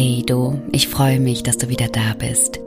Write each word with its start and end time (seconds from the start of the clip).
Hey 0.00 0.22
du, 0.24 0.62
ich 0.70 0.86
freue 0.86 1.18
mich, 1.18 1.42
dass 1.42 1.58
du 1.58 1.68
wieder 1.70 1.88
da 1.88 2.14
bist. 2.16 2.60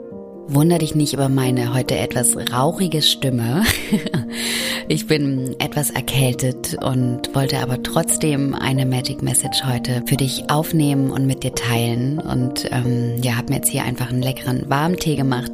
Wunder 0.48 0.76
dich 0.76 0.94
nicht 0.94 1.14
über 1.14 1.30
meine 1.30 1.72
heute 1.72 1.96
etwas 1.96 2.36
rauchige 2.52 3.00
Stimme. 3.00 3.62
ich 4.88 5.06
bin 5.06 5.56
etwas 5.58 5.88
erkältet 5.88 6.76
und 6.84 7.34
wollte 7.34 7.60
aber 7.60 7.82
trotzdem 7.82 8.54
eine 8.54 8.84
Magic 8.84 9.22
Message 9.22 9.64
heute 9.64 10.02
für 10.04 10.18
dich 10.18 10.50
aufnehmen 10.50 11.10
und 11.10 11.26
mit 11.26 11.42
dir 11.42 11.54
teilen. 11.54 12.18
Und 12.18 12.68
ähm, 12.70 13.14
ja, 13.22 13.36
habe 13.36 13.48
mir 13.48 13.60
jetzt 13.60 13.70
hier 13.70 13.84
einfach 13.84 14.10
einen 14.10 14.20
leckeren 14.20 14.68
Warmtee 14.68 15.16
gemacht 15.16 15.52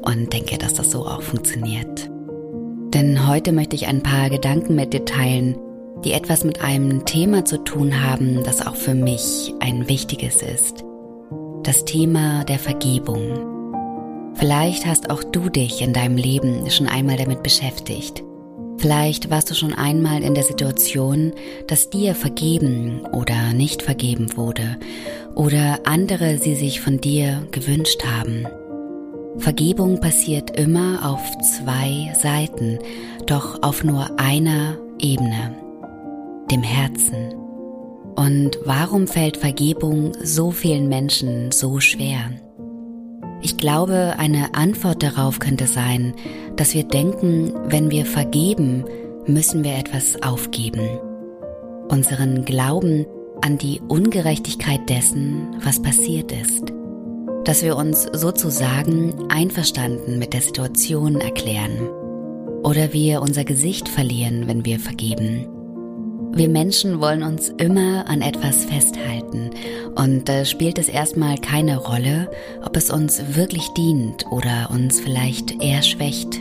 und 0.00 0.32
denke, 0.32 0.56
dass 0.56 0.72
das 0.72 0.90
so 0.90 1.04
auch 1.04 1.20
funktioniert. 1.20 2.08
Denn 2.94 3.28
heute 3.28 3.52
möchte 3.52 3.76
ich 3.76 3.86
ein 3.86 4.02
paar 4.02 4.30
Gedanken 4.30 4.76
mit 4.76 4.94
dir 4.94 5.04
teilen, 5.04 5.58
die 6.06 6.12
etwas 6.12 6.44
mit 6.44 6.62
einem 6.62 7.04
Thema 7.04 7.44
zu 7.44 7.58
tun 7.58 8.02
haben, 8.02 8.44
das 8.44 8.66
auch 8.66 8.76
für 8.76 8.94
mich 8.94 9.52
ein 9.60 9.90
wichtiges 9.90 10.40
ist 10.40 10.87
das 11.68 11.84
Thema 11.84 12.44
der 12.44 12.58
Vergebung. 12.58 14.32
Vielleicht 14.36 14.86
hast 14.86 15.10
auch 15.10 15.22
du 15.22 15.50
dich 15.50 15.82
in 15.82 15.92
deinem 15.92 16.16
Leben 16.16 16.70
schon 16.70 16.88
einmal 16.88 17.18
damit 17.18 17.42
beschäftigt. 17.42 18.24
Vielleicht 18.78 19.28
warst 19.28 19.50
du 19.50 19.54
schon 19.54 19.74
einmal 19.74 20.22
in 20.22 20.34
der 20.34 20.44
Situation, 20.44 21.34
dass 21.66 21.90
dir 21.90 22.14
vergeben 22.14 23.02
oder 23.12 23.52
nicht 23.52 23.82
vergeben 23.82 24.34
wurde 24.34 24.78
oder 25.34 25.80
andere 25.84 26.38
sie 26.38 26.54
sich 26.54 26.80
von 26.80 27.02
dir 27.02 27.46
gewünscht 27.50 28.02
haben. 28.02 28.46
Vergebung 29.36 30.00
passiert 30.00 30.58
immer 30.58 31.06
auf 31.06 31.20
zwei 31.58 32.14
Seiten, 32.18 32.78
doch 33.26 33.62
auf 33.62 33.84
nur 33.84 34.18
einer 34.18 34.78
Ebene, 34.98 35.54
dem 36.50 36.62
Herzen. 36.62 37.47
Und 38.18 38.58
warum 38.64 39.06
fällt 39.06 39.36
Vergebung 39.36 40.10
so 40.20 40.50
vielen 40.50 40.88
Menschen 40.88 41.52
so 41.52 41.78
schwer? 41.78 42.32
Ich 43.42 43.58
glaube, 43.58 44.14
eine 44.18 44.56
Antwort 44.56 45.04
darauf 45.04 45.38
könnte 45.38 45.68
sein, 45.68 46.14
dass 46.56 46.74
wir 46.74 46.82
denken, 46.82 47.54
wenn 47.68 47.92
wir 47.92 48.04
vergeben, 48.04 48.84
müssen 49.26 49.62
wir 49.62 49.76
etwas 49.76 50.20
aufgeben. 50.20 50.80
Unseren 51.90 52.44
Glauben 52.44 53.06
an 53.40 53.56
die 53.56 53.80
Ungerechtigkeit 53.86 54.88
dessen, 54.88 55.54
was 55.62 55.80
passiert 55.80 56.32
ist. 56.32 56.72
Dass 57.44 57.62
wir 57.62 57.76
uns 57.76 58.02
sozusagen 58.12 59.30
einverstanden 59.30 60.18
mit 60.18 60.32
der 60.32 60.40
Situation 60.40 61.20
erklären. 61.20 61.88
Oder 62.64 62.92
wir 62.92 63.22
unser 63.22 63.44
Gesicht 63.44 63.88
verlieren, 63.88 64.48
wenn 64.48 64.64
wir 64.64 64.80
vergeben. 64.80 65.46
Wir 66.38 66.48
Menschen 66.48 67.00
wollen 67.00 67.24
uns 67.24 67.48
immer 67.48 68.08
an 68.08 68.22
etwas 68.22 68.64
festhalten 68.64 69.50
und 69.96 70.28
da 70.28 70.44
spielt 70.44 70.78
es 70.78 70.88
erstmal 70.88 71.36
keine 71.36 71.78
Rolle, 71.78 72.30
ob 72.64 72.76
es 72.76 72.90
uns 72.90 73.34
wirklich 73.34 73.66
dient 73.76 74.24
oder 74.30 74.70
uns 74.70 75.00
vielleicht 75.00 75.60
eher 75.60 75.82
schwächt. 75.82 76.38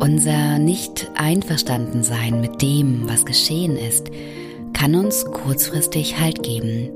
Unser 0.00 0.58
Nicht-Einverstanden-Sein 0.58 2.40
mit 2.40 2.60
dem, 2.60 3.08
was 3.08 3.24
geschehen 3.24 3.76
ist, 3.76 4.08
kann 4.72 4.96
uns 4.96 5.24
kurzfristig 5.26 6.18
Halt 6.18 6.42
geben. 6.42 6.90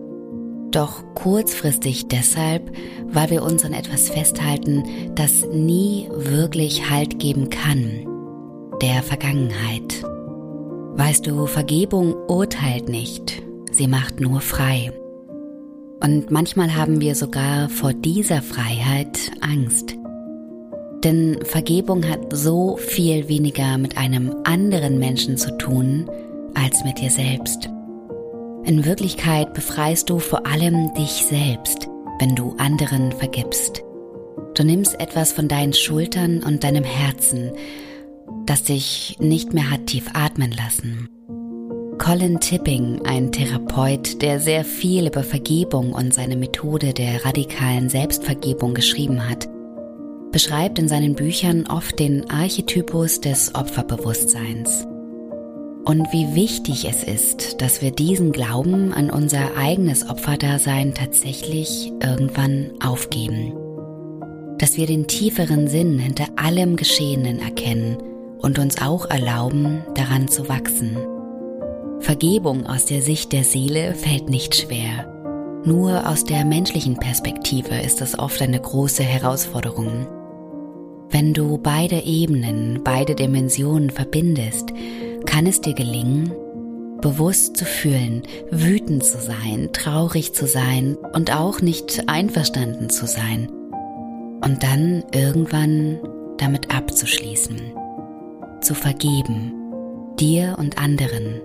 Doch 0.73 1.05
kurzfristig 1.15 2.09
deshalb, 2.09 2.73
weil 3.07 3.31
wir 3.31 3.45
uns 3.45 3.65
an 3.65 3.73
etwas 3.73 4.09
festhalten, 4.09 4.83
das 5.15 5.47
nie 5.53 6.09
wirklich 6.11 6.91
Halt 6.91 7.21
geben 7.21 7.49
kann, 7.49 8.09
der 8.83 9.05
Vergangenheit. 9.05 10.03
Weißt 10.99 11.29
du, 11.29 11.47
Vergebung 11.47 12.13
urteilt 12.27 12.89
nicht, 12.89 13.41
sie 13.71 13.87
macht 13.87 14.19
nur 14.19 14.41
frei. 14.41 14.91
Und 16.03 16.33
manchmal 16.33 16.75
haben 16.75 17.01
wir 17.01 17.15
sogar 17.15 17.69
vor 17.69 17.93
dieser 17.93 18.43
Freiheit 18.43 19.17
Angst. 19.41 19.95
Denn 21.05 21.39
Vergebung 21.45 22.05
hat 22.09 22.37
so 22.37 22.79
viel 22.79 23.29
weniger 23.29 23.79
mit 23.79 23.97
einem 23.97 24.35
anderen 24.43 24.99
Menschen 24.99 25.37
zu 25.37 25.57
tun 25.57 26.11
als 26.55 26.83
mit 26.83 26.99
dir 26.99 27.11
selbst. 27.11 27.71
In 28.65 28.85
Wirklichkeit 28.85 29.55
befreist 29.55 30.11
du 30.11 30.19
vor 30.19 30.49
allem 30.49 30.93
dich 30.95 31.25
selbst, 31.31 31.89
wenn 32.19 32.35
du 32.35 32.57
anderen 32.59 33.13
vergibst. 33.13 33.85
Du 34.55 34.65
nimmst 34.65 34.99
etwas 34.99 35.31
von 35.31 35.47
deinen 35.47 35.75
Schultern 35.75 36.43
und 36.43 36.65
deinem 36.65 36.83
Herzen 36.83 37.53
das 38.49 38.63
dich 38.63 39.17
nicht 39.21 39.53
mehr 39.53 39.71
hat 39.71 39.87
tief 39.87 40.11
atmen 40.15 40.53
lassen. 40.53 41.09
Colin 41.99 42.41
Tipping, 42.41 43.03
ein 43.05 43.31
Therapeut, 43.31 44.23
der 44.23 44.41
sehr 44.41 44.65
viel 44.65 45.09
über 45.09 45.23
Vergebung 45.23 45.93
und 45.93 46.15
seine 46.15 46.37
Methode 46.37 46.95
der 46.95 47.25
radikalen 47.27 47.91
Selbstvergebung 47.91 48.73
geschrieben 48.73 49.29
hat, 49.29 49.49
beschreibt 50.33 50.79
in 50.79 50.89
seinen 50.89 51.15
Büchern 51.15 51.67
oft 51.67 51.99
den 51.99 52.31
Archetypus 52.31 53.21
des 53.21 53.55
Opferbewusstseins. 53.55 54.87
Und 55.85 56.13
wie 56.13 56.35
wichtig 56.35 56.87
es 56.89 57.03
ist, 57.03 57.61
dass 57.61 57.83
wir 57.83 57.91
diesen 57.91 58.33
Glauben 58.33 58.95
an 58.95 59.11
unser 59.11 59.57
eigenes 59.57 60.09
Opferdasein 60.09 60.95
tatsächlich 60.95 61.93
irgendwann 62.03 62.71
aufgeben. 62.83 63.53
Dass 64.59 64.77
wir 64.77 64.87
den 64.87 65.07
tieferen 65.07 65.69
Sinn 65.69 65.99
hinter 65.99 66.27
allem 66.37 66.77
Geschehenen 66.77 67.41
erkennen 67.41 67.99
und 68.41 68.59
uns 68.59 68.81
auch 68.81 69.07
erlauben, 69.07 69.83
daran 69.95 70.29
zu 70.29 70.49
wachsen. 70.49 70.97
Vergebung 72.01 72.67
aus 72.67 72.87
der 72.87 73.03
Sicht 73.03 73.33
der 73.33 73.45
Seele 73.45 73.95
fällt 73.95 74.31
nicht 74.31 74.55
schwer. 74.55 75.15
Nur 75.65 76.09
aus 76.09 76.25
der 76.25 76.45
menschlichen 76.45 76.97
Perspektive 76.97 77.81
ist 77.81 78.01
es 78.01 78.19
oft 78.19 78.41
eine 78.41 78.61
große 78.61 79.03
Herausforderung. 79.03 80.07
Wenn 81.11 81.35
du 81.35 81.59
beide 81.59 82.05
Ebenen, 82.05 82.83
beide 82.85 83.15
Dimensionen 83.15 83.91
verbindest, 83.91 84.73
kann 85.27 85.47
es 85.47 85.61
dir 85.61 85.75
gelingen, 85.75 86.33
bewusst 87.01 87.57
zu 87.57 87.65
fühlen, 87.65 88.23
wütend 88.51 89.05
zu 89.05 89.19
sein, 89.19 89.71
traurig 89.73 90.35
zu 90.35 90.47
sein 90.47 90.97
und 91.13 91.35
auch 91.35 91.61
nicht 91.61 92.09
einverstanden 92.09 92.91
zu 92.91 93.07
sein 93.07 93.49
und 94.45 94.63
dann 94.63 95.05
irgendwann 95.13 95.99
damit 96.39 96.75
abzuschließen 96.75 97.78
zu 98.69 98.75
vergeben, 98.75 99.55
dir 100.21 100.57
und 100.59 100.77
anderen. 100.77 101.41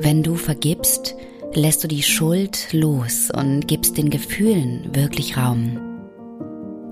Wenn 0.00 0.22
du 0.22 0.36
vergibst, 0.36 1.14
lässt 1.52 1.84
du 1.84 1.88
die 1.88 2.02
Schuld 2.02 2.68
los 2.72 3.30
und 3.30 3.68
gibst 3.68 3.98
den 3.98 4.08
Gefühlen 4.08 4.88
wirklich 4.94 5.36
Raum. 5.36 5.78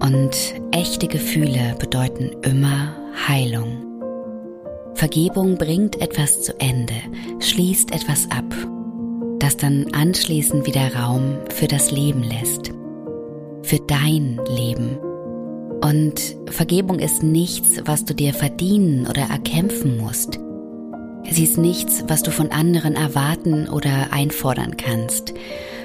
Und 0.01 0.37
echte 0.71 1.09
Gefühle 1.09 1.77
bedeuten 1.79 2.33
immer 2.43 2.95
Heilung. 3.27 3.87
Vergebung 4.93 5.57
bringt 5.57 5.99
etwas 6.03 6.43
zu 6.43 6.53
Ende, 6.61 7.01
schließt 7.41 7.91
etwas 7.91 8.31
ab, 8.31 8.55
das 9.39 9.57
dann 9.57 9.87
anschließend 9.95 10.67
wieder 10.67 10.95
Raum 10.95 11.39
für 11.49 11.69
das 11.69 11.91
Leben 11.91 12.23
lässt. 12.23 12.71
Für 13.63 13.79
dein 13.79 14.39
Leben 14.55 14.99
und 15.83 16.37
Vergebung 16.47 16.99
ist 16.99 17.23
nichts, 17.23 17.83
was 17.85 18.05
du 18.05 18.15
dir 18.15 18.33
verdienen 18.33 19.07
oder 19.07 19.23
erkämpfen 19.23 19.99
musst. 19.99 20.39
Sie 21.31 21.45
ist 21.45 21.59
nichts, 21.59 22.05
was 22.09 22.23
du 22.23 22.31
von 22.31 22.51
anderen 22.51 22.95
erwarten 22.95 23.69
oder 23.69 24.13
einfordern 24.13 24.77
kannst. 24.77 25.35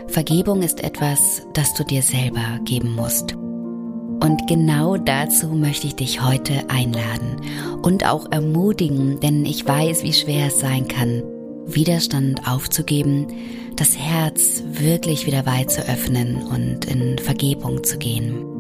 Vergebung 0.08 0.62
ist 0.62 0.84
etwas, 0.84 1.44
das 1.54 1.74
du 1.74 1.84
dir 1.84 2.02
selber 2.02 2.60
geben 2.64 2.96
musst. 2.96 3.34
Und 3.34 4.48
genau 4.48 4.98
dazu 4.98 5.48
möchte 5.48 5.88
ich 5.88 5.96
dich 5.96 6.24
heute 6.24 6.70
einladen 6.70 7.38
und 7.84 8.06
auch 8.06 8.32
ermutigen, 8.32 9.20
denn 9.20 9.46
ich 9.46 9.66
weiß, 9.68 10.04
wie 10.04 10.14
schwer 10.14 10.48
es 10.48 10.60
sein 10.60 10.88
kann, 10.88 11.24
Widerstand 11.66 12.48
aufzugeben, 12.48 13.28
das 13.76 13.98
Herz 13.98 14.64
wirklich 14.72 15.28
wieder 15.28 15.46
weit 15.46 15.70
zu 15.70 15.82
öffnen 15.82 16.38
und 16.48 16.86
in 16.86 17.20
Vergebung 17.20 17.84
zu 17.84 17.98
gehen. 17.98 18.57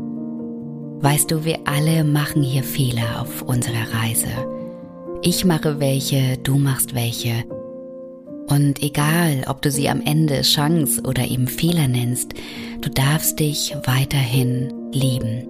Weißt 0.99 1.29
du, 1.29 1.45
wir 1.45 1.59
alle 1.65 2.03
machen 2.03 2.41
hier 2.41 2.63
Fehler 2.63 3.21
auf 3.21 3.43
unserer 3.43 3.93
Reise. 3.93 4.29
Ich 5.21 5.45
mache 5.45 5.79
welche, 5.79 6.37
du 6.37 6.57
machst 6.57 6.95
welche. 6.95 7.43
Und 8.47 8.81
egal, 8.81 9.43
ob 9.47 9.61
du 9.61 9.69
sie 9.69 9.89
am 9.89 10.01
Ende 10.01 10.41
Chance 10.41 11.03
oder 11.03 11.29
eben 11.29 11.47
Fehler 11.47 11.87
nennst, 11.87 12.33
du 12.81 12.89
darfst 12.89 13.39
dich 13.39 13.75
weiterhin 13.85 14.73
lieben. 14.91 15.47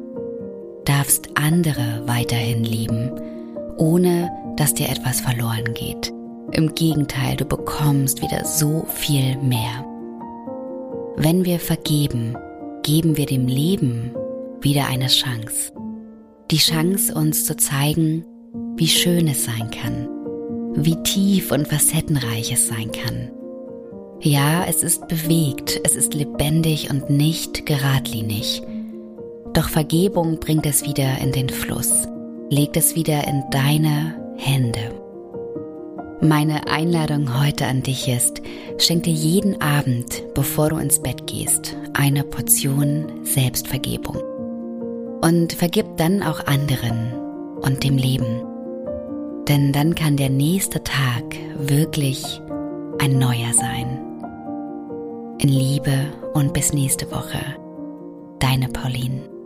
Darfst 0.83 1.29
andere 1.35 2.03
weiterhin 2.05 2.65
lieben, 2.65 3.11
ohne 3.77 4.29
dass 4.57 4.73
dir 4.73 4.89
etwas 4.89 5.21
verloren 5.21 5.73
geht. 5.73 6.11
Im 6.51 6.75
Gegenteil, 6.75 7.37
du 7.37 7.45
bekommst 7.45 8.21
wieder 8.21 8.43
so 8.43 8.85
viel 8.89 9.37
mehr. 9.37 9.85
Wenn 11.15 11.45
wir 11.45 11.59
vergeben, 11.59 12.35
geben 12.83 13.15
wir 13.15 13.27
dem 13.27 13.47
Leben 13.47 14.11
wieder 14.67 14.87
eine 14.87 15.07
Chance. 15.07 15.71
Die 16.51 16.57
Chance, 16.57 17.15
uns 17.15 17.45
zu 17.45 17.55
zeigen, 17.55 18.25
wie 18.75 18.89
schön 18.89 19.29
es 19.29 19.45
sein 19.45 19.71
kann, 19.71 20.09
wie 20.75 21.01
tief 21.03 21.53
und 21.53 21.69
facettenreich 21.69 22.51
es 22.51 22.67
sein 22.67 22.91
kann. 22.91 23.31
Ja, 24.19 24.65
es 24.65 24.83
ist 24.83 25.07
bewegt, 25.07 25.79
es 25.85 25.95
ist 25.95 26.13
lebendig 26.13 26.89
und 26.89 27.09
nicht 27.09 27.65
geradlinig. 27.65 28.61
Doch 29.53 29.69
Vergebung 29.69 30.37
bringt 30.41 30.65
es 30.65 30.83
wieder 30.83 31.17
in 31.19 31.31
den 31.31 31.47
Fluss, 31.47 32.05
legt 32.49 32.75
es 32.75 32.93
wieder 32.93 33.25
in 33.25 33.45
deine 33.49 34.15
Hände. 34.35 34.91
Meine 36.19 36.67
Einladung 36.67 37.41
heute 37.41 37.67
an 37.67 37.83
dich 37.83 38.09
ist, 38.09 38.41
schenk 38.79 39.03
dir 39.03 39.13
jeden 39.13 39.61
Abend, 39.61 40.23
bevor 40.33 40.71
du 40.71 40.77
ins 40.77 41.01
Bett 41.01 41.25
gehst, 41.25 41.77
eine 41.93 42.25
Portion 42.25 43.23
Selbstvergebung. 43.23 44.26
Und 45.21 45.53
vergib 45.53 45.97
dann 45.97 46.23
auch 46.23 46.45
anderen 46.45 47.13
und 47.61 47.83
dem 47.83 47.97
Leben. 47.97 48.43
Denn 49.47 49.71
dann 49.71 49.95
kann 49.95 50.17
der 50.17 50.29
nächste 50.29 50.83
Tag 50.83 51.23
wirklich 51.57 52.41
ein 52.99 53.17
neuer 53.17 53.53
sein. 53.53 53.99
In 55.39 55.49
Liebe 55.49 56.07
und 56.33 56.53
bis 56.53 56.73
nächste 56.73 57.09
Woche. 57.11 57.39
Deine 58.39 58.67
Pauline. 58.69 59.36